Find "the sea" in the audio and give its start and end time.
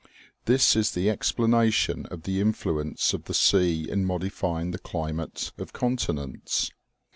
3.25-3.87